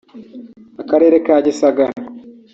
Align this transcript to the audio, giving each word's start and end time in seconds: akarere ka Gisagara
akarere 0.81 1.15
ka 1.25 1.35
Gisagara 1.45 1.93